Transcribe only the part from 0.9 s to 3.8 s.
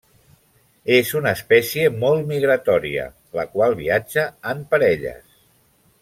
És una espècie molt migratòria, la qual